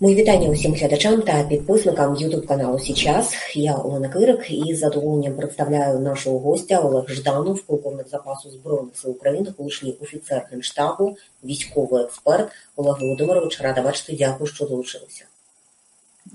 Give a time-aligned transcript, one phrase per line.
[0.00, 3.34] Мої вітання усім глядачам та підписникам Ютуб каналу Січас.
[3.54, 9.10] Я Олена Кирик і з задоволенням представляю нашого гостя Олег Жданов, полковник запасу збройних сил
[9.10, 13.60] України, колишній офіцер генштабу, військовий експерт Олег Володимирович.
[13.60, 14.16] Рада бачити.
[14.18, 15.24] Дякую, що долучилися.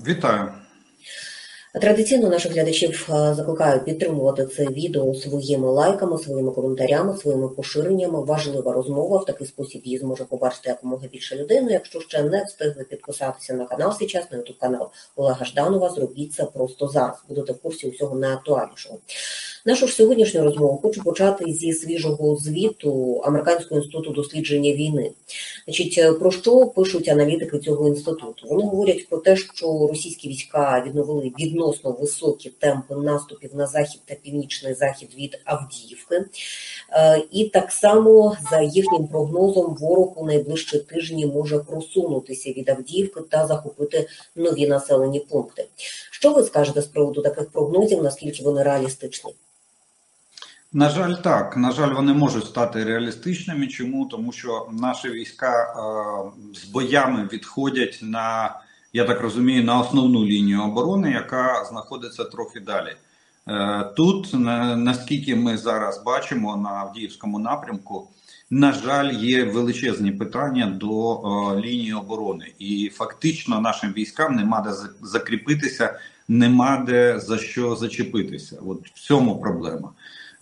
[0.07, 0.51] Вітаю.
[1.73, 8.21] Традиційно наших глядачів е, закликаю підтримувати це відео своїми лайками, своїми коментарями, своїми поширеннями.
[8.21, 9.17] Важлива розмова.
[9.17, 11.61] В такий спосіб її зможе побачити якомога більше людей.
[11.61, 16.34] Ну, Якщо ще не встигли підписатися на канал сейчас, на ютуб канал Олега Жданова, зробіть
[16.34, 17.23] це просто зараз.
[17.30, 18.99] Будете в курсі усього найактуальнішого.
[19.65, 25.11] Нашу ж сьогоднішню розмову хочу почати зі свіжого звіту Американського інституту дослідження війни.
[25.65, 28.47] Значить, про що пишуть аналітики цього інституту?
[28.49, 34.16] Вони говорять про те, що російські війська відновили відносно високі темпи наступів на захід та
[34.16, 36.25] північний захід від Авдіївки,
[36.91, 43.21] е, і так само за їхнім прогнозом ворог у найближчі тижні може просунутися від Авдіївки
[43.30, 45.66] та захопити нові населені пункти.
[46.11, 48.03] Що ви скажете з приводу таких прогнозів?
[48.03, 49.33] Наскільки вони реалістичні?
[50.73, 51.58] На жаль, так.
[51.58, 53.67] На жаль, вони можуть стати реалістичними.
[53.67, 54.05] Чому?
[54.05, 58.59] Тому що наші війська е, з боями відходять на,
[58.94, 62.95] я так розумію, на основну лінію оборони, яка знаходиться трохи далі.
[63.47, 68.08] Е, тут, на, наскільки ми зараз бачимо на Авдіївському напрямку,
[68.49, 74.72] на жаль, є величезні питання до е, лінії оборони, і фактично нашим військам нема де
[75.02, 78.59] закріпитися, нема де за що зачепитися.
[78.66, 79.89] От в цьому проблема.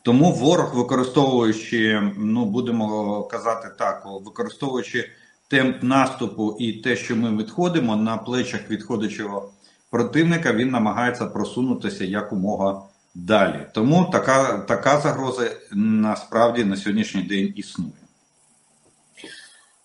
[0.01, 5.09] Тому ворог, використовуючи, ну будемо казати так, використовуючи
[5.47, 9.51] темп наступу і те, що ми відходимо на плечах відходячого
[9.89, 12.81] противника, він намагається просунутися якомога
[13.15, 13.65] далі.
[13.73, 17.91] Тому така, така загроза насправді на сьогоднішній день існує.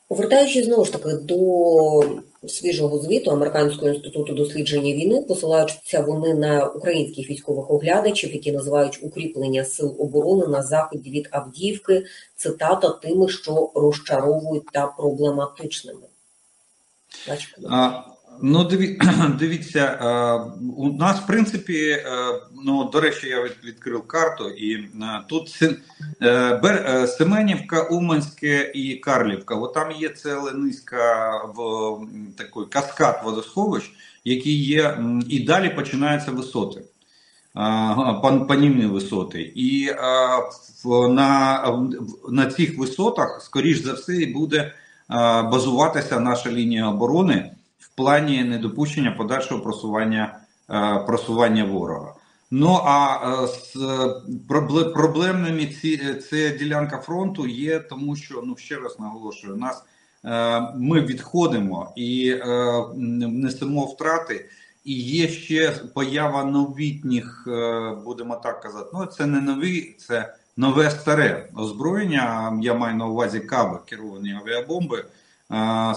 [0.09, 1.37] Повертаючись знову ж таки до
[2.48, 9.64] свіжого звіту Американського інституту дослідження війни, посилаються вони на українських військових оглядачів, які називають укріплення
[9.64, 12.05] сил оборони на заході від Авдіївки,
[12.37, 16.06] цитата тими, що розчаровують та проблематичними.
[17.71, 18.03] А,
[18.43, 18.99] Ну, диві,
[19.39, 19.99] дивіться,
[20.77, 21.97] у нас, в принципі,
[22.65, 24.89] ну до речі, я відкрив карту, і
[25.28, 25.61] тут
[26.22, 29.55] е, Семенівка, Уманське і Карлівка.
[29.55, 31.99] От там є ціла низка в
[32.37, 33.93] такий каскад водосховищ,
[34.25, 36.83] які є, і далі починаються висоти.
[38.49, 39.91] Панівні висоти, і
[41.09, 41.65] на
[42.31, 44.73] на цих висотах, скоріш за все, буде
[45.50, 47.50] базуватися наша лінія оборони
[47.94, 50.38] плані недопущення подальшого просування
[50.71, 52.15] е, просування ворога.
[52.50, 53.77] Ну а е, з
[54.94, 59.84] проблемними ці це ділянка фронту є, тому що ну ще раз наголошую, нас
[60.25, 62.37] е, ми відходимо і
[62.97, 64.49] несемо втрати.
[64.84, 67.49] І є ще поява новітніх,
[68.05, 68.91] будемо так казати.
[68.94, 72.59] Ну це не нові, це нове старе озброєння.
[72.62, 75.05] Я маю на увазі каби керовані авіабомби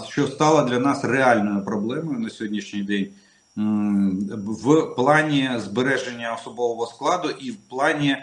[0.10, 3.08] що стало для нас реальною проблемою на сьогоднішній день
[4.46, 8.18] в плані збереження особового складу і в плані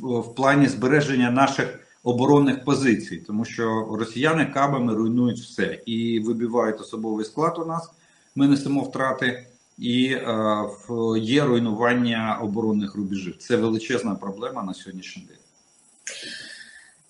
[0.00, 7.24] в плані збереження наших оборонних позицій, тому що росіяни кабами руйнують все і вибивають особовий
[7.24, 7.90] склад у нас.
[8.34, 9.46] Ми несемо втрати,
[9.78, 10.64] і е,
[11.18, 13.36] є руйнування оборонних рубежів.
[13.38, 15.38] Це величезна проблема на сьогоднішній день.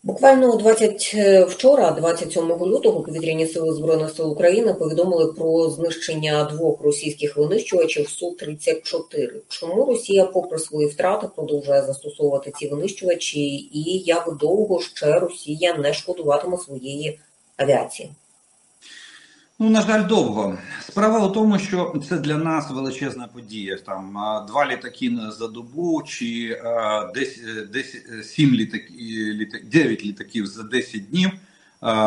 [0.05, 6.81] Буквально 20 е, вчора, 27 лютого, повітряні сили збройних сил України повідомили про знищення двох
[6.81, 13.41] російських винищувачів су 34 Чому Росія, попри свої втрати, продовжує застосовувати ці винищувачі,
[13.73, 17.19] і як довго ще Росія не шкодуватиме своєї
[17.57, 18.11] авіації?
[19.65, 20.59] Ну, на жаль, довго.
[20.83, 23.77] Справа у тому, що це для нас величезна подія.
[23.77, 24.13] Там
[24.49, 26.61] два літаки за добу, чи
[27.15, 27.41] десь
[27.73, 31.31] десь сім літаків, дев'ять літаків за 10 днів.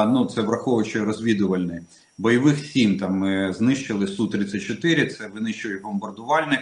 [0.07, 1.79] Ну це враховуючи розвідувальний.
[2.17, 6.59] Бойових сім там ми знищили су 34 Це винищує бомбардувальник.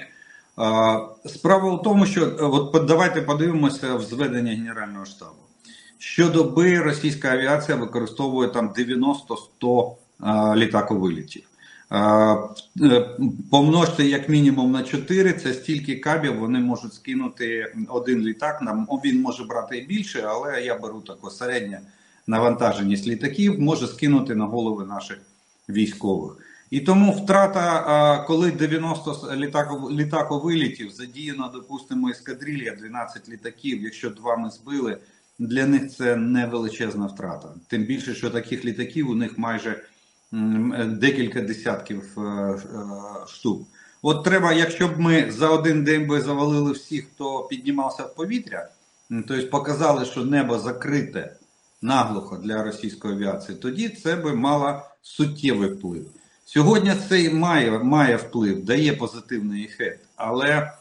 [1.26, 5.42] Справа у тому, що от давайте подивимося в зведення Генерального штабу.
[5.98, 8.74] Щодоби російська авіація використовує там
[9.62, 9.96] 90-100
[10.56, 11.44] літаковилітів.
[11.92, 12.38] Е,
[13.52, 18.62] помножте як мінімум на 4, це стільки кабів вони можуть скинути один літак.
[19.06, 21.82] Він може брати і більше, але я беру таку середнє
[22.28, 25.18] навантаженість літаків, може скинути на голови наших
[25.70, 26.38] військових.
[26.70, 29.36] І тому втрата, коли 90
[29.92, 34.98] літаковилітів задіяно, допустимо, ескадрилья 12 літаків, якщо два ми збили,
[35.40, 37.50] для них це не величезна втрата.
[37.68, 39.84] Тим більше, що таких літаків у них майже
[40.88, 42.58] декілька десятків е, е,
[43.28, 43.68] штук.
[44.02, 48.70] От треба, якщо б ми за один день би завалили всіх, хто піднімався в повітря,
[49.10, 51.36] тобто показали, що небо закрите
[51.82, 56.06] наглухо для російської авіації, тоді це би мало суттєвий вплив.
[56.46, 60.72] Сьогодні це має, має вплив, дає позитивний ефект, але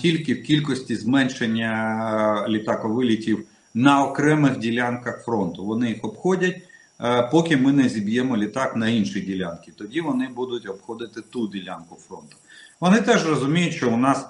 [0.00, 3.44] тільки в кількості зменшення е, літаковилітів
[3.74, 5.64] на окремих ділянках фронту.
[5.64, 6.62] Вони їх обходять, е,
[7.30, 9.72] поки ми не зіб'ємо літак на інші ділянки.
[9.78, 12.36] Тоді вони будуть обходити ту ділянку фронту.
[12.80, 14.26] Вони теж розуміють, що у нас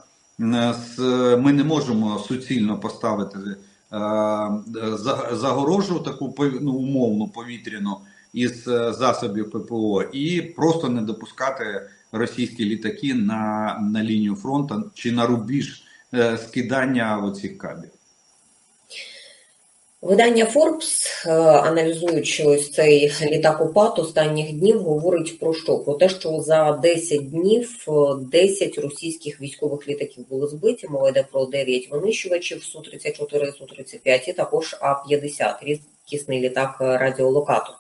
[1.39, 3.57] ми не можемо суцільно поставити е,
[4.77, 7.97] за- загорожу таку ну, умовну повітряну
[8.33, 15.13] із е, засобів ППО і просто не допускати російські літаки на, на лінію фронту чи
[15.13, 15.85] на рубіж
[16.15, 17.91] е, скидання оцих кабів.
[20.03, 25.79] Видання Forbes, е, аналізуючи ось цей літакопад останніх днів, говорить про що?
[25.79, 27.93] Про те, що за 10 днів е,
[28.33, 30.89] 10 російських військових літаків були збиті.
[30.89, 37.75] Мова йде про 9 винищувачів Су-34 і Су-35, і також А-50, рідкісний літак е, радіолокатор.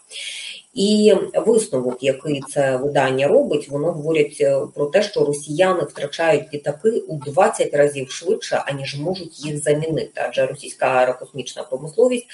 [0.74, 1.14] І
[1.46, 7.16] висновок, який це видання робить, воно говорять е, про те, що росіяни втрачають літаки у
[7.16, 10.20] 20 разів швидше, аніж можуть їх замінити.
[10.28, 12.26] Адже російська аерокосмічна промисловість,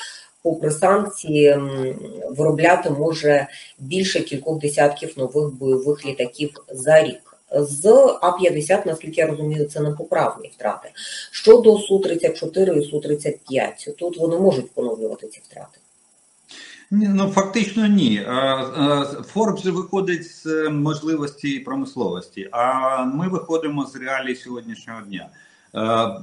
[0.43, 1.59] попри санкції,
[2.31, 3.47] виробляти може
[3.79, 7.21] більше кількох десятків нових бойових літаків за рік.
[7.53, 7.87] З
[8.23, 10.89] А-50, наскільки я розумію, це непоправні втрати.
[11.31, 15.79] Щодо Су-34 і Су-35, тут вони можуть поновлювати ці втрати.
[16.91, 18.27] Ну фактично ні.
[19.27, 25.29] Форбс виходить з можливості промисловості, а ми виходимо з реалій сьогоднішнього дня.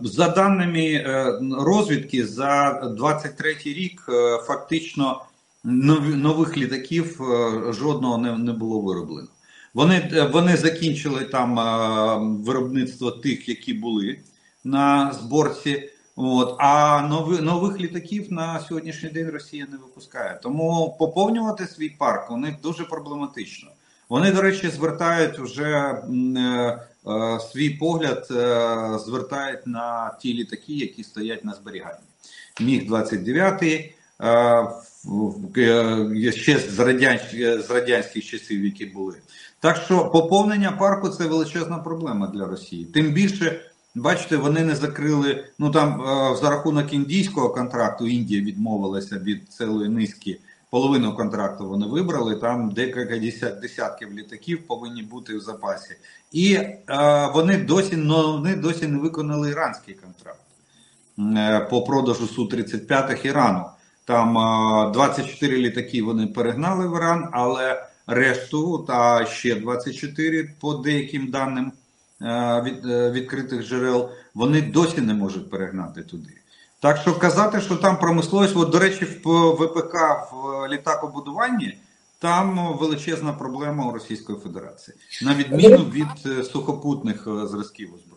[0.04, 5.22] За даними е, розвідки, за 23 рік е, фактично
[5.64, 9.28] нових літаків е, жодного не, було вироблено.
[9.74, 14.20] Вони, вони закінчили там виробництво тих, які були
[14.64, 15.90] на зборці.
[16.16, 20.40] От, а нови, нових літаків на сьогоднішній день Росія не випускає.
[20.44, 23.70] Тому поповнювати свій парк у них дуже проблематично.
[24.10, 26.42] Вони, до речі, звертають вже е,
[27.08, 32.06] е, свій погляд, е, звертають на ті літаки, які стоять на зберіганні.
[32.62, 33.94] Міг 29 е,
[35.58, 39.16] е, ще з, радянсь- з радянських часів, які були.
[39.60, 42.86] Так що поповнення парку це величезна проблема для Росії.
[42.86, 43.62] Тим більше.
[43.96, 45.46] Бачите, вони не закрили.
[45.60, 50.40] Ну там е, за рахунок індійського контракту Індія відмовилася від цілої низки.
[50.70, 52.36] Половину контракту вони вибрали.
[52.36, 53.18] Там декілька
[53.62, 55.96] десятків літаків повинні бути в запасі,
[56.32, 56.78] і е,
[57.34, 60.40] вони досі но вони досі не виконали іранський контракт
[61.20, 63.66] е, по продажу су 35 Ірану.
[64.06, 71.28] Там е, 24 літаки вони перегнали в Іран, але решту та ще 24 по деяким
[71.32, 71.72] даним
[72.22, 76.34] від е, відкритих джерел, вони досі не можуть перегнати туди.
[76.80, 79.96] Так що казати, що там промисловість, от, до речі, в ВПК
[80.34, 81.78] в літакобудуванні
[82.20, 88.15] там величезна проблема у Російської Федерації, на відміну від е, сухопутних е, зразків озброєння.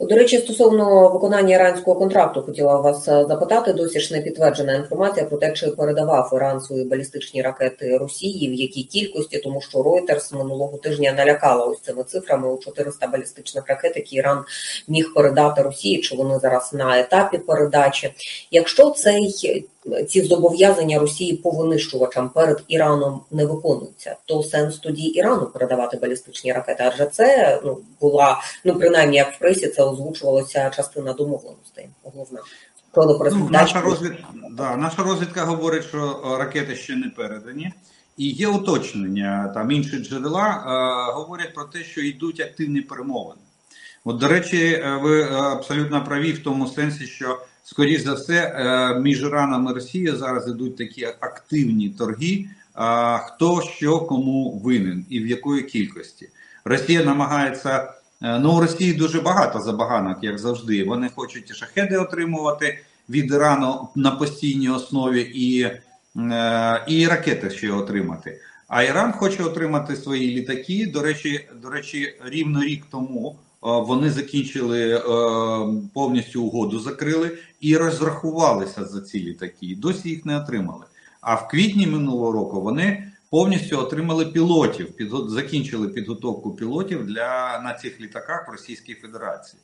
[0.00, 3.72] До речі, стосовно виконання іранського контракту, хотіла вас е, запитати.
[3.72, 8.54] Досі ж не підтверджена інформація про те, чи передавав Іран свої балістичні ракети Росії, в
[8.54, 13.96] якій кількості, тому що Reuters минулого тижня налякала ось цими цифрами у 400 балістичних ракет,
[13.96, 14.44] які Іран
[14.88, 18.14] міг передати Росії, чи вони зараз на етапі передачі.
[18.50, 19.66] Якщо цей
[20.08, 26.52] ці зобов'язання Росії по винищувачам перед Іраном не виконуються, то сенс тоді Ірану передавати балістичні
[26.52, 31.88] ракети, адже це ну була ну принаймні як в пресі це озвучувалося частина домовленостей.
[32.02, 32.40] Головна
[32.94, 34.12] Ну, наша, розвід...
[34.50, 37.72] да, наша розвідка говорить, що е, ракети ще не передані,
[38.16, 39.50] і є уточнення.
[39.54, 43.40] Там інші джерела е, говорять про те, що йдуть активні перемовини.
[44.04, 47.38] От, до речі, е, ви е, абсолютно праві в тому сенсі, що,
[47.70, 52.48] скоріш за все, е, між Іраном і Росією зараз ідуть такі активні торги, е,
[53.18, 56.28] хто що кому винен і в якої кількості.
[56.64, 57.92] Росія намагається.
[58.22, 60.84] Е, Ну, у Росії дуже багато забаганок, як завжди.
[60.84, 65.70] Вони хочуть шахеди отримувати від Ірану на постійній основі і,
[66.88, 68.40] і ракети ще отримати.
[68.68, 70.90] А Іран хоче отримати свої літаки.
[70.94, 75.00] До речі, до речі, рівно рік тому вони закінчили е,
[75.94, 79.66] повністю угоду, закрили і розрахувалися за ці літаки.
[79.66, 80.84] І Досі їх не отримали.
[81.20, 87.74] А в квітні минулого року вони повністю отримали пілотів, підго- закінчили підготовку пілотів для на
[87.74, 89.60] цих літаках в Російській Федерації.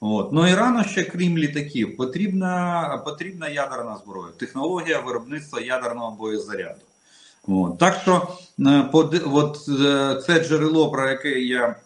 [0.00, 0.32] От.
[0.32, 6.80] Ну Ірану ще крім літаків, потрібна, потрібна ядерна зброя, технологія виробництва ядерного боєзаряду.
[7.48, 7.78] От.
[7.78, 8.28] Так що
[8.66, 8.90] е,
[9.32, 11.76] от, е, це джерело, про яке я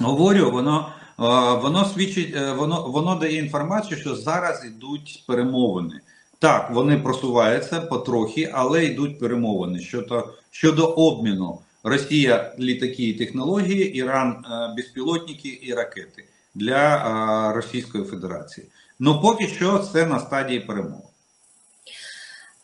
[0.00, 1.22] говорю, воно, е,
[1.62, 6.00] воно свідчить, е, воно, воно дає інформацію, що зараз йдуть перемовини.
[6.38, 11.58] Так, вони просуваються потрохи, але йдуть перемовини щодо, щодо обміну.
[11.84, 16.24] Росія літаки і технології, Іран е, безпілотники і ракети
[16.54, 18.66] для Російської Федерації.
[18.98, 21.13] Ну поки що це на стадії перемови.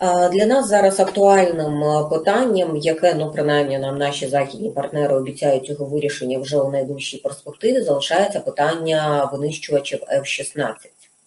[0.03, 5.69] Е, Для нас зараз актуальним е, питанням, яке ну принаймні нам наші західні партнери обіцяють
[5.69, 10.75] його вирішення вже у найближчій перспективі, залишається питання винищувачів F-16.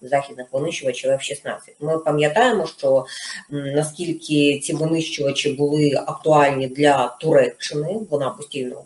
[0.01, 1.57] Західних винищувачів F-16.
[1.79, 3.05] Ми пам'ятаємо, що
[3.49, 8.81] наскільки ці винищувачі були актуальні для Туреччини, вона постійно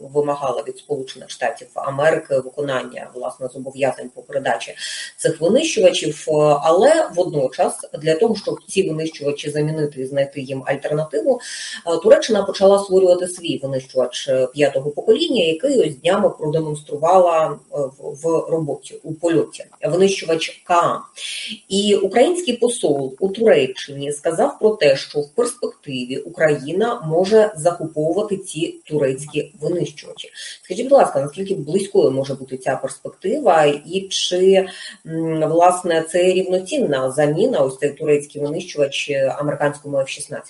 [0.00, 4.74] вимагала від Сполучених Штатів Америки виконання власне зобов'язань по передачі
[5.16, 11.40] цих винищувачів, е, але водночас для того, щоб ці винищувачі замінити і знайти їм альтернативу,
[11.86, 17.58] е, Туреччина почала створювати свій винищувач е, п'ятого покоління, який ось днями продемонструвала
[17.98, 19.64] в роботі у польоті.
[19.84, 21.00] Винищувач КА.
[21.68, 28.80] І український посол у Туреччині сказав про те, що в перспективі Україна може закуповувати ці
[28.86, 29.87] турецькі винищувачі.
[30.64, 34.68] Скажіть, будь ласка, наскільки близькою може бути ця перспектива, і чи
[35.42, 40.40] власне це рівноцінна заміна, ось цей турецький винищувач американському F-16?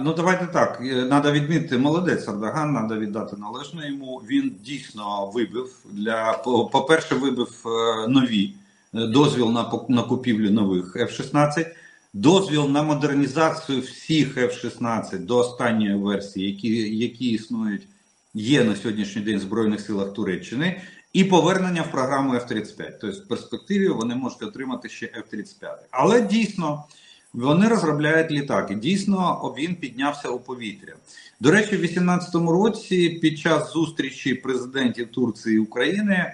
[0.00, 0.78] Ну давайте так.
[0.78, 4.22] Треба відмітити, молодець Ардаган, треба віддати належне йому.
[4.30, 8.52] Він дійсно вибив для по- по-перше, вибив е, нові
[8.94, 11.66] е, дозвіл на на купівлю нових F-16,
[12.12, 17.88] дозвіл на модернізацію всіх F-16 до останньої версії, які, які існують,
[18.34, 20.80] є на сьогоднішній день в Збройних силах Туреччини,
[21.12, 22.92] і повернення в програму F-35.
[23.00, 25.68] Тобто в перспективі вони можуть отримати ще F-35.
[25.90, 26.84] Але дійсно.
[27.32, 28.74] Вони розробляють літаки.
[28.74, 30.94] Дійсно, він піднявся у повітря.
[31.40, 36.32] До речі, в 2018 році, під час зустрічі президентів Турції і України,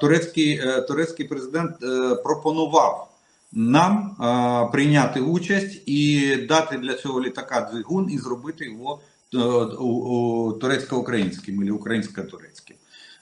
[0.00, 3.11] турецький, е, турецький президент е, пропонував
[3.52, 9.00] нам е, прийняти участь і дати для цього літака двигун і зробити його
[9.34, 9.38] е,
[10.60, 12.76] турецько-українським або українсько-турецьким.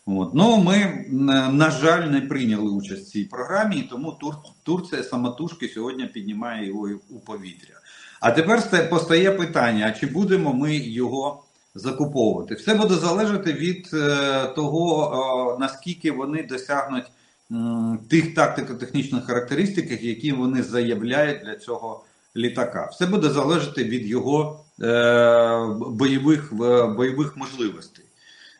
[0.06, 0.34] От.
[0.34, 1.04] Ну, ми,
[1.52, 6.66] на жаль, не прийняли участь в цій програмі, і тому Тур, Турція самотужки сьогодні піднімає
[6.66, 7.74] його у повітря.
[8.20, 11.44] А тепер ста- постає питання: а чи будемо ми його
[11.74, 12.54] закуповувати?
[12.54, 17.06] Все буде залежати від е, того, е, наскільки вони досягнуть
[18.08, 22.04] тих тактико-технічних характеристик, які вони заявляють для цього
[22.36, 22.88] літака.
[22.92, 28.04] Все буде залежати від його е, бойових, е, бойових можливостей.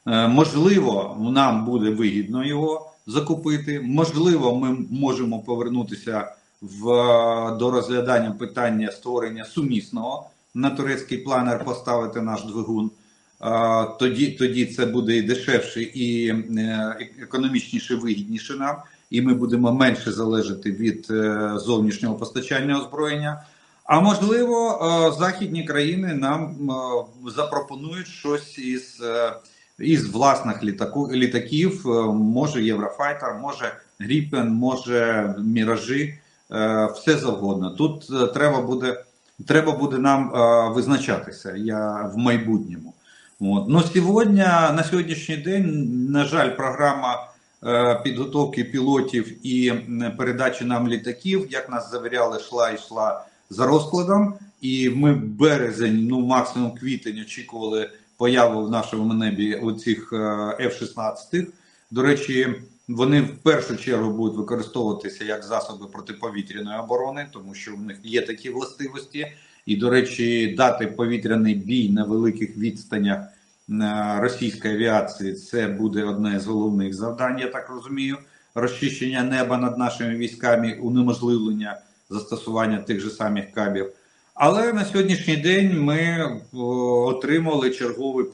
[0.06, 3.80] Е, Можливо, нам буде вигідно його закупити.
[3.80, 6.32] Можливо, ми можемо повернутися
[6.62, 6.84] в,
[7.58, 12.90] до розглядання питання створення сумісного на турецький планер, поставити наш двигун.
[13.98, 18.76] Тоді, тоді це буде і дешевше, і е, економічніше, вигідніше нам,
[19.10, 23.42] і ми будемо менше залежати від е, зовнішнього постачання озброєння.
[23.84, 26.56] А можливо, е, західні країни нам
[27.36, 29.02] запропонують щось із.
[29.78, 36.18] із власних літаку, літаків, може Єврофайтер, може Гріпен, може Міражі,
[36.94, 37.70] все завгодно.
[37.70, 39.04] Тут треба буде,
[39.46, 40.32] треба буде нам
[40.74, 42.94] визначатися я в майбутньому.
[43.40, 43.68] От.
[43.68, 47.28] Ну, сьогодні, на сьогоднішній день, на жаль, програма
[47.64, 49.72] е, підготовки пілотів і
[50.16, 54.34] передачі нам літаків, як нас завіряли, йшла і йшла за розкладом.
[54.60, 60.16] І ми березень, ну максимум квітень очікували появу в нашому небі оцих е,
[60.60, 61.46] F-16.
[61.90, 62.54] До речі,
[62.88, 68.22] вони в першу чергу будуть використовуватися як засоби протиповітряної оборони, тому що в них є
[68.22, 69.26] такі властивості.
[69.66, 76.40] І, до речі, дати повітряний бій на великих відстанях е, російської авіації це буде одне
[76.40, 78.18] з головних завдань, я так розумію.
[78.54, 83.92] Розчищення неба над нашими військами, унеможливлення застосування тих же самих кабів.
[84.34, 88.26] Але на сьогоднішній день ми отримали черговий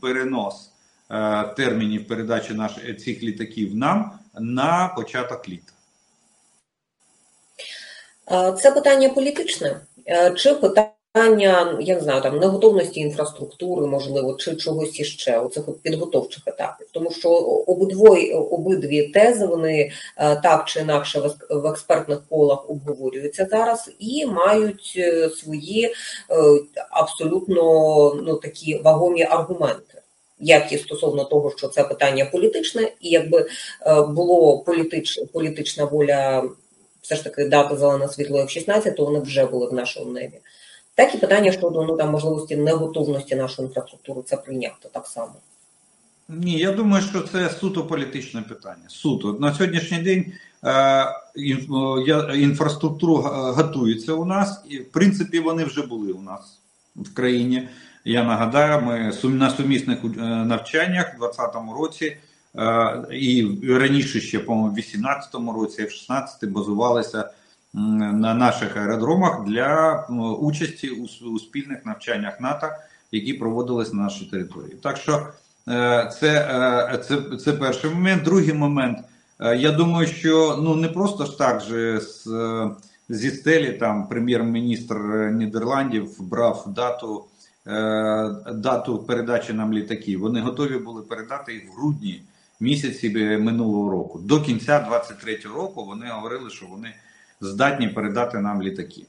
[0.00, 0.70] перенос
[1.10, 5.72] е, термінів передачі наших цих літаків нам на початок літа.
[8.30, 9.91] Е, Це питання політичне Е,
[10.36, 16.42] чи питання, я не знаю, там неготовності інфраструктури, можливо, чи чогось іще у цих підготовчих
[16.46, 17.28] етапів, тому що
[17.66, 24.94] обидвої обидві тези вони е, так чи інакше в експертних колах обговорюються зараз і мають
[24.96, 25.92] е, свої е,
[26.90, 27.62] абсолютно
[28.14, 30.02] ну такі вагомі аргументи.
[30.44, 33.46] Як і стосовно того, що це питання політичне, і якби
[33.86, 36.44] е, було політич, політична воля
[37.02, 40.38] все ж таки дати зелене світло F-16, то вони вже були в нашому небі.
[40.94, 45.32] Так і питання щодо ну там можливості неготовності нашої інфраструктури це прийнято так само.
[46.28, 48.84] Ні, я думаю, що це суто політичне питання.
[48.88, 50.32] Суто на сьогоднішній день
[50.64, 51.06] е,
[52.36, 56.58] інфраструктура готується у нас, і в принципі вони вже були у нас
[56.96, 57.68] в країні.
[58.04, 62.18] Я нагадаю, ми на сумісних е, навчаннях в 2020 році е,
[63.12, 67.30] і раніше ще, по-моєму, в 2018 році, і в 2016 базувалися
[67.74, 69.94] на наших аеродромах для
[70.40, 72.66] участі у, у спільних навчаннях НАТО,
[73.12, 74.76] які проводились на нашій території.
[74.82, 75.26] Так що
[75.68, 76.28] Е, Це,
[76.94, 78.22] е, це, це перший момент.
[78.22, 78.98] Другий момент.
[79.40, 82.70] е, Я думаю, що ну не просто ж так же з, е,
[83.08, 84.96] зі стелі там прем'єр-міністр
[85.32, 87.24] Нідерландів брав дату,
[87.66, 90.20] е, дату передачі нам літаків.
[90.20, 92.22] Вони готові були передати їх в грудні
[92.62, 94.18] місяці минулого року.
[94.18, 96.94] До кінця 23-го року вони говорили, що вони
[97.40, 99.02] здатні передати нам літаки.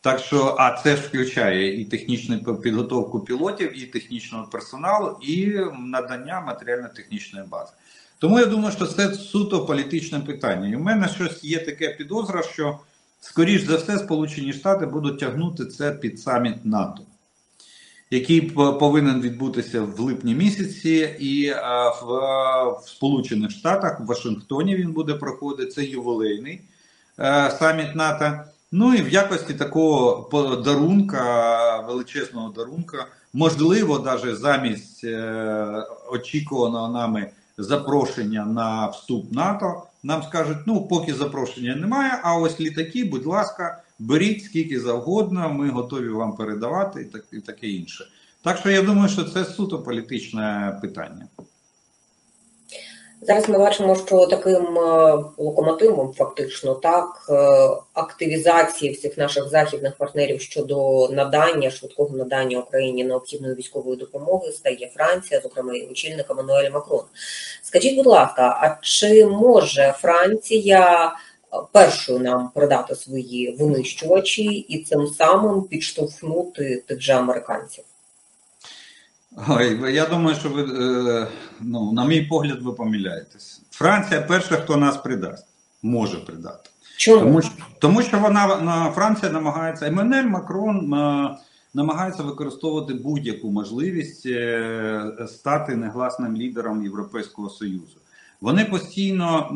[0.00, 6.40] Так що, а це ж включає і технічну підготовку пілотів, і технічного персоналу, і надання
[6.40, 7.72] матеріально-технічної бази.
[8.18, 10.68] Тому я думаю, що це суто політичне питання.
[10.68, 12.78] І в мене щось є таке підозра, що
[13.20, 17.02] скоріш за все Сполучені Штати будуть тягнути це під саміт НАТО,
[18.10, 18.40] який
[18.80, 21.50] повинен відбутися в липні місяці, і
[22.02, 22.06] в,
[22.84, 25.70] в Сполучених Штатах, в Вашингтоні він буде проходити.
[25.70, 26.60] Це ювілейний
[27.18, 28.32] е, саміт НАТО.
[28.72, 38.44] Ну і в якості такого подарунка, величезного дарунка, можливо, навіть замість е, очікуваного нами запрошення
[38.44, 44.44] на вступ НАТО, нам скажуть: ну, поки запрошення немає, а ось літаки, будь ласка, беріть
[44.44, 48.04] скільки завгодно, ми готові вам передавати і, так, і таке інше.
[48.42, 51.26] Так що я думаю, що це суто політичне питання.
[53.20, 57.34] Зараз ми бачимо, що таким е, локомотивом, фактично, так е,
[57.94, 65.40] активізації всіх наших західних партнерів щодо надання швидкого надання Україні необхідної військової допомоги стає Франція,
[65.40, 67.04] зокрема і очільник Еммануель Макрон.
[67.62, 71.12] Скажіть, будь ласка, а чи може Франція
[71.72, 77.84] першою нам продати свої винищувачі і цим самим підштовхнути тих же американців?
[79.48, 81.26] Ой, я думаю, що ви, е,
[81.60, 83.62] ну, на мій погляд, ви помиляєтесь.
[83.70, 85.46] Франція перша, хто нас придасть,
[85.82, 86.70] може придати.
[86.96, 87.20] Чому?
[87.20, 91.36] Тому що, тому що вона на Франція намагається, Еммануель Макрон е,
[91.74, 97.96] намагається використовувати будь-яку можливість е, стати негласним лідером Європейського Союзу.
[98.40, 99.50] Вони постійно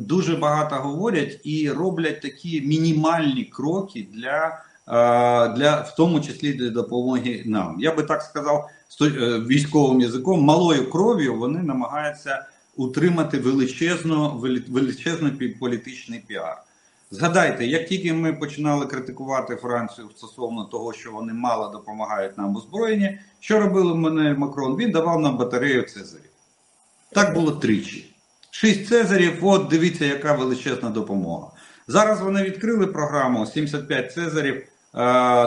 [0.00, 4.46] дуже багато говорять і роблять такі мінімальні кроки для,
[4.88, 7.76] е, для в тому числі для допомоги нам.
[7.80, 8.70] Я би так сказав,
[9.02, 9.06] е,
[9.38, 12.46] військовим язиком, малою кров'ю вони намагаються
[12.76, 16.62] утримати величезно, вели- величезний політичний піар.
[17.10, 23.18] Згадайте, як тільки ми починали критикувати Францію стосовно того, що вони мало допомагають нам озброєнні,
[23.40, 24.76] що робив Еммануель Макрон?
[24.76, 26.30] Він давав нам батарею Цезарів.
[27.12, 28.15] Так було тричі.
[28.60, 31.46] Шість Цезарів, от дивіться, яка величезна допомога.
[31.88, 34.66] Зараз вони відкрили програму 75 Цезарів е,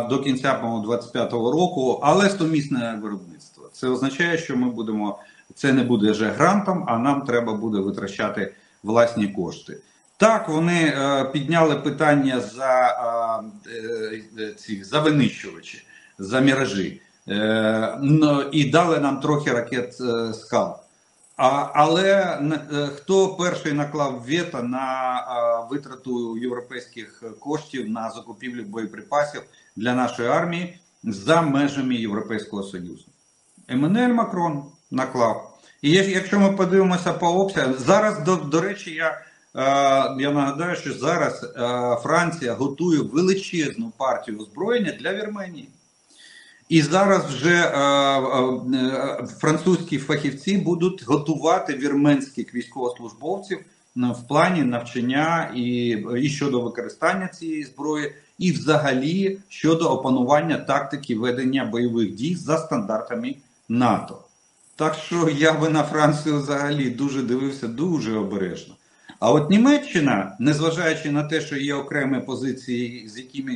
[0.07, 3.69] до кінця, по-моєму, 25-го року, але сумісне виробництво.
[3.73, 5.19] Це означає, що ми будемо,
[5.55, 9.77] це не буде вже грантом, а нам треба буде витрачати власні кошти.
[10.17, 12.93] Так, вони е, підняли питання за
[14.39, 15.83] е, ці за винищувачі,
[16.19, 17.01] за міражі.
[18.51, 19.93] І дали нам трохи ракет
[20.33, 20.79] скал.
[21.73, 29.41] Але е, хто перший наклав вето на витрату європейських коштів на закупівлю боєприпасів
[29.75, 33.05] для нашої армії за межами Європейського Союзу?
[33.67, 35.59] Еммануель Макрон наклав.
[35.81, 39.21] І якщо ми подивимося по обсягам, зараз, до, до речі, я, е,
[40.21, 41.49] я нагадаю, що зараз е,
[42.03, 45.69] Франція готує величезну партію озброєння для Вірменії.
[46.69, 53.59] І зараз вже е, е, е, французькі фахівці будуть готувати вірменських військовослужбовців
[53.95, 55.87] в плані навчання і,
[56.21, 63.35] і щодо використання цієї зброї, і взагалі щодо опанування тактики ведення бойових дій за стандартами
[63.69, 64.21] НАТО.
[64.75, 68.75] Так що я би на Францію взагалі дуже дивився дуже обережно.
[69.19, 73.55] А от Німеччина, незважаючи на те, що є окремі позиції, з якими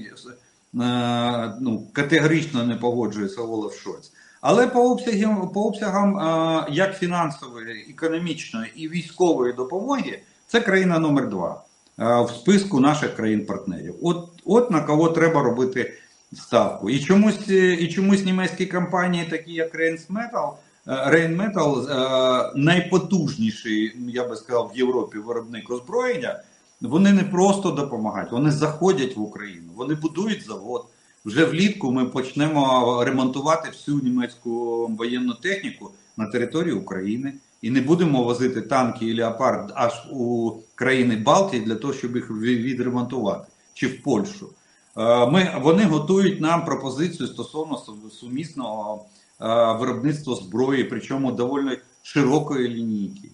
[0.73, 8.71] ну, категорично не погоджується Олаф Шольц, але по обсягам, по обсягам е, як фінансової, економічної
[8.75, 11.63] і військової допомоги, це країна номер два
[11.99, 13.95] е, в списку наших країн-партнерів.
[14.01, 15.93] От, от на кого треба робити
[16.35, 16.89] ставку.
[16.89, 20.53] І чомусь, е, і чомусь німецькі компанії, такі як Rheinmetall,
[20.87, 26.43] е, Rheinmetall, е, найпотужніший, я би сказав, в Європі виробник озброєння,
[26.83, 30.85] вони не просто допомагають, вони заходять в Україну, вони будують завод,
[31.25, 38.23] вже влітку ми почнемо ремонтувати всю німецьку воєнну техніку на території України і не будемо
[38.23, 44.03] возити танки і леопард аж у країни Балтії для того, щоб їх відремонтувати чи в
[44.03, 44.49] Польщу.
[44.97, 47.77] Е, Ми, вони готують нам пропозицію стосовно
[48.11, 49.05] сумісного
[49.41, 49.45] е,
[49.79, 53.29] виробництва зброї, причому доволі широкої лінійки.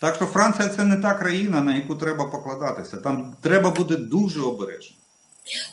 [0.00, 2.96] Так що Франція це не та країна, на яку треба покладатися.
[2.96, 4.96] Там треба бути дуже обережно.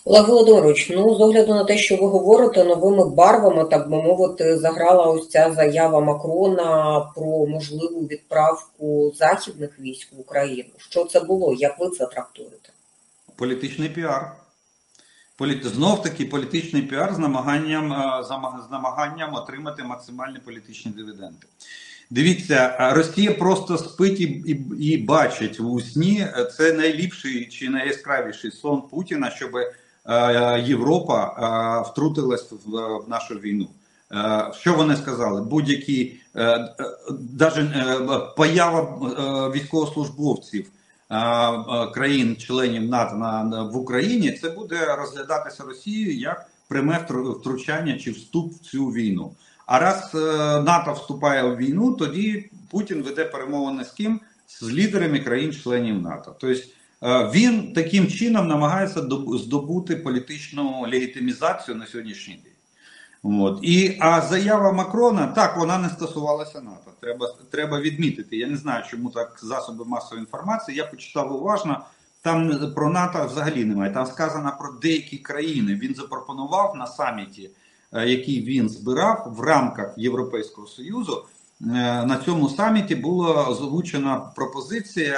[0.06, 4.58] Олег Володимирович, ну з огляду на те, що ви говорите, новими барвами, так би мовити,
[4.58, 10.70] заграла ось ця заява Макрона про можливу відправку західних військ в Україну.
[10.78, 11.54] Що це було?
[11.54, 12.70] Як ви це трактуєте?
[13.36, 14.36] Політичний піар.
[15.36, 15.66] Політ...
[15.66, 18.24] Знов таки політичний піар з намаганням, е,
[18.68, 21.48] з намаганням отримати максимальні політичні дивіденди.
[22.10, 24.52] Дивіться, Росія просто спить і, і,
[24.86, 26.20] і бачить у сні.
[26.20, 32.56] е, Це найліпший чи найяскравіший сон Путіна, щоб е, Європа е, втрутилась в,
[33.06, 33.68] в нашу війну.
[34.12, 35.42] Е, Що вони сказали?
[35.42, 36.74] Будь-які е,
[38.38, 38.82] поява
[39.56, 40.66] військовослужбовців
[41.94, 48.54] країн-членів НАТО на, на в Україні, це буде розглядатися Росією як пряме втручання чи вступ
[48.54, 49.32] в цю війну.
[49.66, 50.18] А раз е,
[50.62, 54.20] НАТО вступає в війну, тоді Путін веде перемовини з ким?
[54.48, 56.36] З лідерами країн-членів НАТО.
[56.40, 56.62] Тобто
[57.04, 59.02] е, він таким чином намагається
[59.34, 62.54] здобути політичну легітимізацію на сьогоднішній день.
[63.24, 63.60] От.
[63.62, 66.92] І, а заява Макрона, так, вона не стосувалася НАТО.
[67.00, 68.38] Треба, треба відмітити.
[68.38, 70.78] Я не знаю, чому так засоби масової інформації.
[70.78, 71.86] Я почитав уважно.
[72.22, 73.94] Там про НАТО взагалі немає.
[73.94, 75.76] Там сказано про деякі країни.
[75.76, 77.50] Він запропонував на саміті,
[77.94, 81.26] який він збирав в рамках Європейського Союзу.
[81.62, 81.66] е,
[82.06, 85.18] На цьому саміті була озвучена пропозиція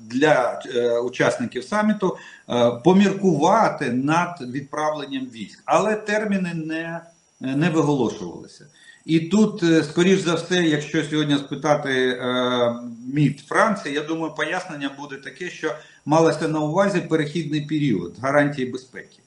[0.00, 2.16] для е, учасників саміту
[2.48, 7.00] е, поміркувати над відправленням військ, але терміни не
[7.40, 8.66] не виголошувалися.
[9.04, 12.74] І тут, е, скоріш за все, якщо сьогодні спитати е,
[13.14, 15.72] МІД Франції, я думаю, пояснення буде таке, що
[16.06, 19.18] малося на увазі перехідний період гарантії безпеки.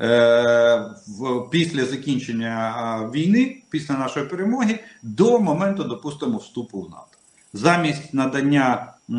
[0.00, 0.84] Е,
[1.50, 7.18] після закінчення війни, після нашої перемоги, до моменту, допустимо, вступу в НАТО.
[7.52, 9.12] Замість надання е,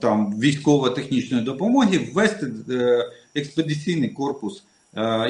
[0.00, 4.64] там військово-технічної допомоги ввести е, експедиційний корпус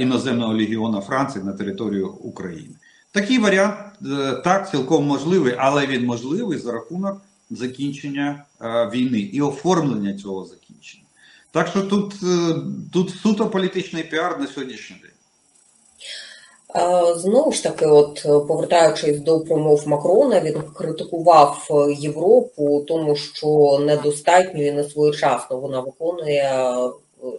[0.00, 2.74] іноземного легіона Франції на територію України.
[3.12, 3.76] Такий варіант
[4.44, 10.67] так цілком можливий, але він можливий за рахунок закінчення війни і оформлення цього закінчення.
[11.52, 12.54] Так що тут, е,
[12.92, 15.10] тут суто політичний піар на сьогоднішній день.
[16.76, 23.78] Е, Знову ж таки, от е, повертаючись до промов Макрона, він критикував Європу, тому що
[23.86, 26.66] недостатньо і не своєчасно вона виконує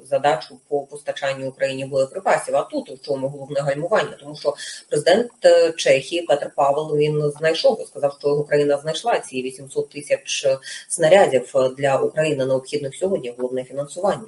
[0.09, 2.55] задачу по постачанню Україні боєприпасів.
[2.55, 4.17] А тут у чому головне гальмування?
[4.19, 4.55] Тому що
[4.89, 10.47] президент е, Чехії Петр Павел він знайшов сказав, що його країна знайшла ці 800 тисяч
[10.87, 13.33] снарядів для України необхідних сьогодні.
[13.37, 14.27] Головне фінансування.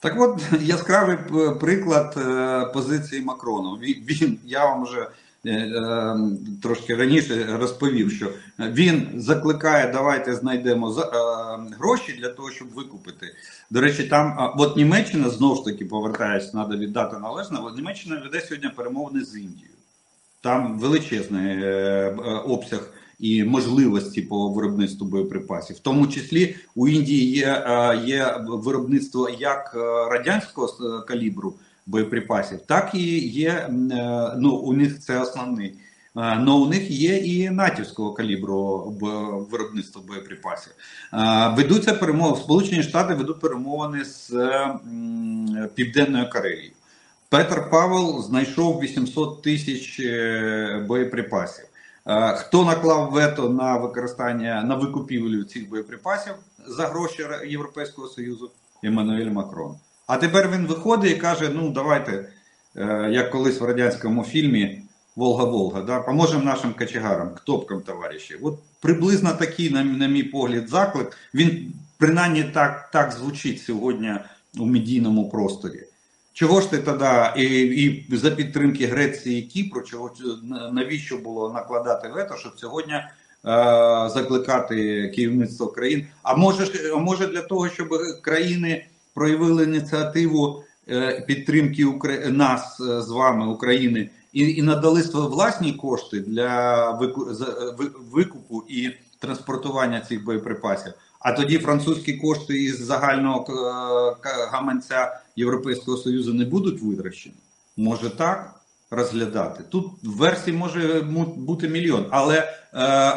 [0.00, 1.16] Так от яскравий
[1.60, 3.78] приклад е, позиції Макрона.
[3.82, 5.08] Він, я вам вже е, е,
[6.62, 13.26] трошки раніше розповів, що він закликає, давайте знайдемо е, гроші для того, щоб викупити.
[13.70, 17.58] До речі, там от Німеччина знову ж таки повертаюсь, треба віддати належне.
[17.62, 19.70] От Німеччина веде сьогодні перемовини з Індією.
[20.40, 22.14] Там величезний е, е,
[22.46, 25.76] обсяг і можливості по виробництву боєприпасів.
[25.76, 29.78] В тому числі у Індії є, е, є виробництво як е,
[30.10, 31.54] радянського калібру
[31.86, 33.68] боєприпасів, так і є е,
[34.36, 35.74] ну у них це основний.
[36.14, 38.78] Але у них є і натівського калібру
[39.50, 40.72] виробництва боєприпасів.
[41.12, 42.36] Е, Ведуться перемови.
[42.36, 44.30] Сполучені Штати ведуть перемовини з
[45.74, 46.70] Південною Кореєю.
[47.28, 51.64] Петр Павел знайшов 800 тисяч е, боєприпасів.
[52.06, 56.32] Е, Хто наклав вето на використання на викупівлю цих боєприпасів
[56.66, 58.50] за гроші Європейського Союзу?
[58.82, 59.74] Еммануель Макрон.
[60.06, 62.28] А тепер він виходить і каже: ну давайте,
[62.76, 64.82] е, як колись в радянському фільмі
[65.16, 68.34] Волга-Волга, да, поможемо нашим кочегарам, ктопкам товариші.
[68.42, 71.16] От приблизно такий, на, на мій погляд, заклик.
[71.34, 74.14] Він принаймні так, так звучить сьогодні
[74.58, 75.82] у медійному просторі.
[76.32, 80.10] Чого ж ти тоді і, і за підтримки Греції і Кіпру, чого
[80.72, 83.04] навіщо було накладати вето, щоб сьогодні е,
[84.14, 86.06] закликати керівництво країн?
[86.22, 87.88] А може, а може для того, щоб
[88.22, 91.84] країни проявили ініціативу е, підтримки
[92.30, 97.28] нас е, з вами, України, і, і надали власні кошти для вику...
[98.12, 100.92] викупу і транспортування цих боєприпасів.
[101.20, 107.34] А тоді французькі кошти із загального е, гаманця Європейського Союзу не будуть витрачені.
[107.76, 109.64] може так розглядати.
[109.70, 111.00] Тут версій може
[111.36, 112.48] бути мільйон, але, е,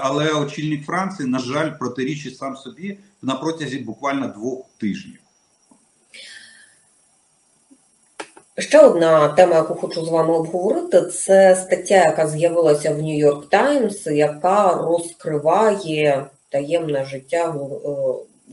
[0.02, 5.20] але очільник Франції, на жаль, протирічить сам собі на протязі буквально двох тижнів.
[8.60, 14.08] Ще одна тема, яку хочу з вами обговорити, це стаття, яка з'явилася в Нью-Йорк Таймс,
[14.08, 17.44] яка розкриває таємне життя е,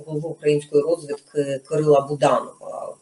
[0.05, 2.95] голови української розвідки Кирила Буданова,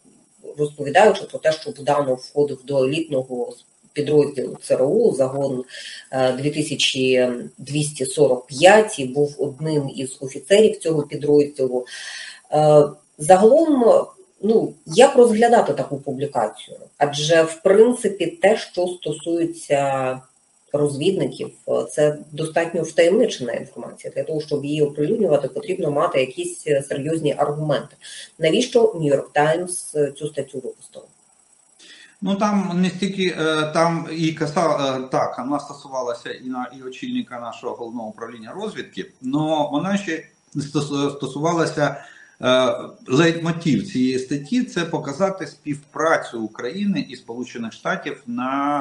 [0.57, 3.53] розповідаючи про те, що Буданов входив до елітного
[3.93, 5.63] підрозділу ЦРУ загон
[6.11, 11.85] е, 2245 і був одним із офіцерів цього підрозділу.
[12.51, 12.83] Е,
[13.17, 14.05] Загалом
[14.43, 16.77] ну, як розглядати таку публікацію?
[16.97, 20.21] Адже, в принципі, те, що стосується
[20.73, 21.51] розвідників,
[21.91, 24.13] це достатньо втаємничена інформація.
[24.15, 27.95] Для того, щоб її оприлюднювати, потрібно мати якісь серйозні аргументи.
[28.39, 31.05] Навіщо Нью-Йорк Таймс цю статтю випустила?
[32.25, 36.83] Ну там не стільки е, там і каса е, так, вона стосувалася і на і
[36.83, 40.23] очільника нашого головного управління розвідки, але вона ще
[40.55, 42.05] стос- стосувалася
[43.07, 48.79] лейтмотив цієї статті це показати співпрацю України і Сполучених Штатів на,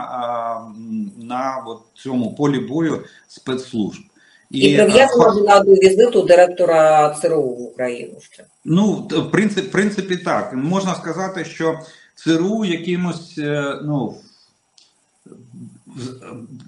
[0.68, 4.02] е, на от цьому полі бою спецслужб.
[4.50, 8.44] І, е, прив'язана факт- була до візиту директора ЦРУ в Україну ще.
[8.64, 10.52] Ну, в принципі, в принципі, так.
[10.54, 11.78] Можна сказати, що
[12.14, 14.14] ЦРУ якимось, е, ну,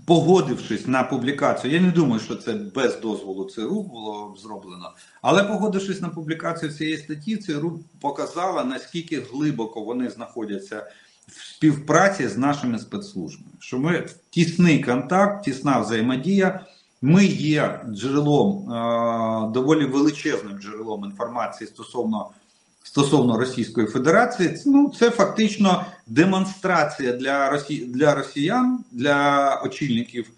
[0.07, 6.01] погодившись на публікацію, я не думаю, що це без дозволу ЦРУ було зроблено, але погодившись
[6.01, 10.87] на публікацію цієї статті, ЦРУ показала, наскільки глибоко вони знаходяться
[11.29, 13.51] в співпраці з нашими спецслужбами.
[13.59, 16.67] Що ми тісний контакт, тісна взаємодія.
[17.03, 22.31] Ми є джерелом е, доволі величезним джерелом інформації стосовно
[22.85, 24.57] стосовно Російської Федерації.
[24.67, 27.85] Ну це фактично демонстрація для Росі...
[27.87, 30.31] для росіян, для очільників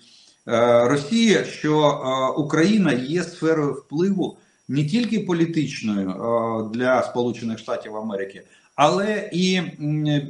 [0.49, 4.37] е, Росії, що е, Україна є сферою впливу
[4.69, 8.43] не тільки політичною е, для Сполучених Штатів Америки,
[8.75, 9.61] але і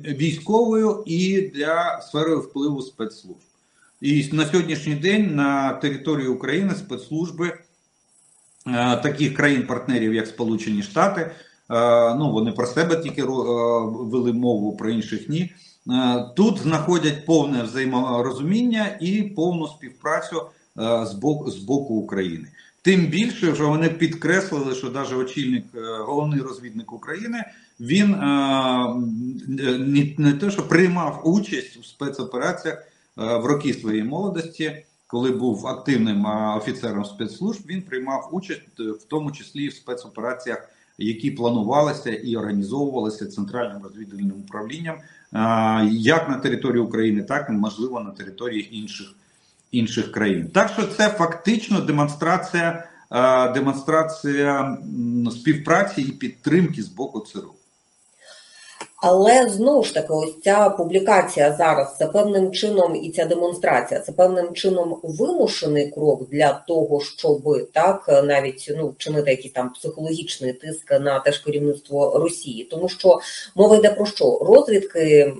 [0.05, 3.41] військовою, і для сферою впливу спецслужб.
[4.01, 11.31] І на сьогоднішній день на території України спецслужби е, таких країн-партнерів, як Сполучені Штати,
[12.19, 13.27] ну вони про себе тільки е,
[13.87, 15.51] вели мову, про інших ні.
[15.91, 20.43] Е, Тут знаходять повне взаєморозуміння і повну співпрацю
[20.79, 22.49] е, з боку, з боку України.
[22.83, 27.45] Тим більше, що вони підкреслили, що навіть очільник, е, головний розвідник України,
[27.81, 28.95] він е,
[29.79, 32.85] не, не те, що приймав участь у спецопераціях е,
[33.17, 39.05] в роки своєї молодості, коли був активним е, офіцером спецслужб, він приймав участь е, в
[39.05, 44.97] тому числі в спецопераціях, які планувалися і організовувалися центральним розвідувальним управлінням,
[45.91, 49.15] як на території України, так і можливо на території інших
[49.73, 50.51] інших країн.
[50.55, 52.89] Так що це фактично демонстрація,
[53.55, 54.79] демонстрація
[55.31, 57.56] співпраці і підтримки з боку ЦРУ.
[59.09, 64.13] Але знову ж таки, ось ця публікація зараз це певним чином, і ця демонстрація це
[64.13, 67.43] певним чином вимушений крок для того, щоб
[67.73, 73.19] так навіть ну вчинити якийсь там психологічний тиск на теж керівництво Росії, тому що
[73.55, 75.33] мова йде про що розвідки.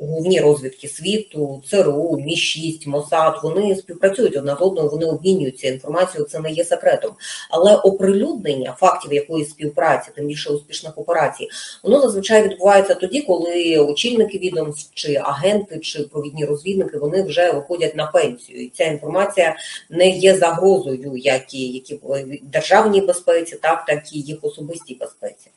[0.00, 6.28] Головні розвідки світу, ЦРУ, Мі 6 Мосад, вони співпрацюють одна з одною, вони обмінюються інформацією,
[6.28, 7.12] це не є секретом.
[7.50, 11.48] Але оприлюднення фактів якоїсь співпраці, тим більше успішних операцій,
[11.82, 17.96] воно зазвичай відбувається тоді, коли очільники відомств чи агенти чи провідні розвідники вони вже виходять
[17.96, 19.56] на пенсію, і ця інформація
[19.90, 22.00] не є загрозою, як і які
[22.42, 25.50] державній безпеці, так так і їх особистій безпеці.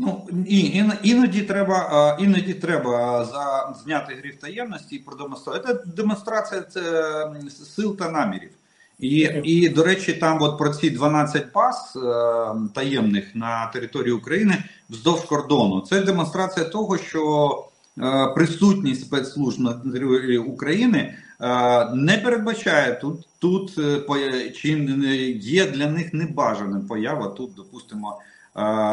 [0.00, 5.74] Ну і, і іноді треба іноді треба за зняти гріх таємності і продемонструвати.
[5.74, 6.80] Це демонстрація це
[7.76, 8.50] сил та намірів.
[8.98, 12.00] І, і до речі, там от про ці 12 баз е,
[12.74, 15.80] таємних на території України вздовж кордону.
[15.80, 17.64] Це демонстрація того, що
[17.98, 25.66] е, присутність спецслужб на території України е, не передбачає тут, тут е, чи не- є
[25.66, 28.20] для них небажаним поява тут, допустимо,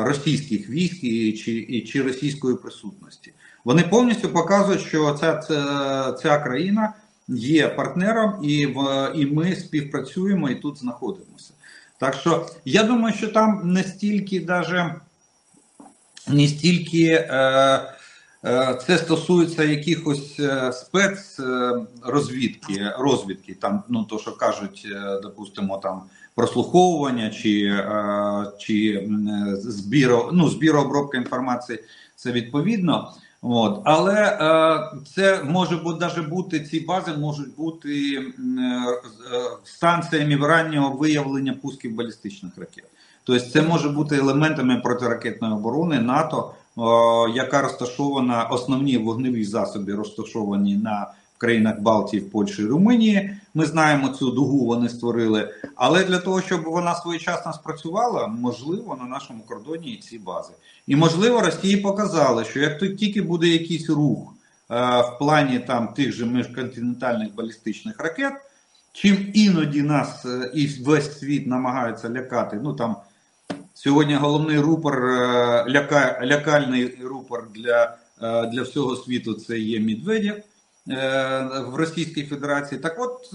[0.02, 3.34] російських військ і, чи, чи російської присутності.
[3.66, 6.94] Вони повністю показують, що ця, ця, ця країна
[7.28, 11.54] є партнером, і, в, і ми співпрацюємо і тут знаходимося.
[11.98, 14.96] Так що я думаю, що там не стільки даже
[16.28, 17.30] не стільки е,
[18.46, 26.02] е, це стосується якихось е, спецрозвідки, розвідки, там, ну то, що кажуть, е, допустимо, там
[26.36, 29.30] прослуховування чи, е, чи м,
[30.32, 31.80] ну, збір обробка інформації,
[32.16, 33.14] це відповідно.
[33.48, 33.82] От.
[33.84, 38.96] Але е, це може навіть бути ці бази можуть бути е, е,
[39.64, 42.86] станціями раннього виявлення пусків балістичних ракет.
[43.24, 46.54] Тобто це може бути елементами протиракетної оборони НАТО,
[47.36, 51.08] яка розташована, основні вогневі засоби розташовані на
[51.46, 53.38] країнах Балтії, в Польщі і Румунії.
[53.54, 55.54] Ми знаємо цю дугу, вони створили.
[55.76, 60.54] Але для того, щоб вона своєчасно спрацювала, можливо, на нашому кордоні і ці бази.
[60.88, 64.34] І можливо, Росії показали, що як тут тільки буде якийсь рух
[64.72, 68.34] е, в плані там тих же міжконтинентальних балістичних ракет,
[68.94, 72.60] чим іноді нас е, і весь світ намагаються лякати.
[72.64, 72.96] Ну там
[73.74, 80.44] сьогодні головний рупор, е, ляка, лякальний рупор для, е, для всього світу це є Медведєв.
[80.90, 83.34] Е, В Російській Федерації так, от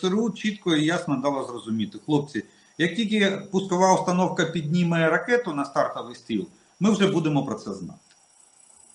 [0.00, 2.44] ЦРУ чітко і ясно дало зрозуміти, хлопці.
[2.78, 6.48] Як тільки пускова установка підніме ракету на стартовий стіл,
[6.80, 7.98] ми вже будемо про це знати.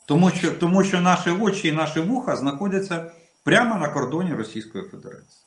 [0.06, 3.12] Тому що, тому що наші очі і наші вуха знаходяться
[3.44, 5.47] прямо на кордоні Російської Федерації.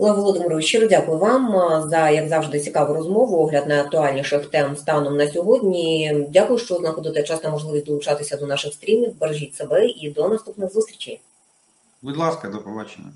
[0.00, 1.52] Олег Володимирович, щиро дякую вам
[1.90, 6.16] за як завжди цікаву розмову, огляд найактуальніших тем станом на сьогодні.
[6.28, 9.18] Дякую, що знаходите час та можливість долучатися до наших стрімів.
[9.18, 11.20] Бережіть себе і до наступних зустрічей.
[12.02, 13.12] Будь ласка, до побачення.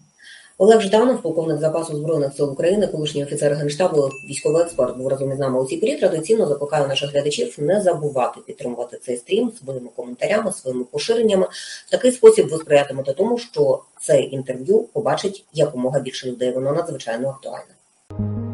[0.58, 5.38] Олег Жданов, полковник запасу збройних сил України, колишній офіцер генштабу, військовий експерт, був разом із
[5.38, 5.96] нами у цій порі.
[5.96, 11.46] Традиційно закликаю наших глядачів не забувати підтримувати цей стрім своїми коментарями, своїми поширеннями.
[11.86, 16.52] В такий спосіб ви сприятимете тому, що це інтерв'ю побачить якомога більше людей.
[16.52, 18.53] Воно надзвичайно актуальне.